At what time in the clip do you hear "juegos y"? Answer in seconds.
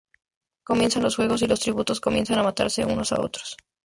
1.15-1.47